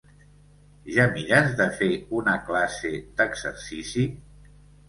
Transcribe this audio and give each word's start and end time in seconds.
Ja 0.95 1.05
mires 1.11 1.53
de 1.59 1.67
fer 1.81 1.91
una 2.21 2.35
classe 2.49 2.93
d'exercici? 3.21 4.09